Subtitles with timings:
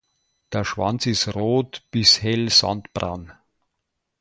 [0.51, 3.33] Der Schwanz ist rot bis hell sandbraun.